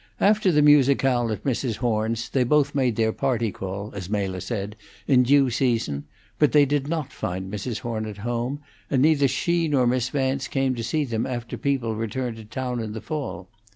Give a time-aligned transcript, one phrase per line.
[0.19, 1.75] After the musicale at Mrs.
[1.75, 4.75] Horn's, they both made their party call, as Mela said,
[5.07, 6.05] in due season;
[6.39, 7.81] but they did not find Mrs.
[7.81, 11.95] Horn at home, and neither she nor Miss Vance came to see them after people
[11.95, 13.47] returned to town in the fall.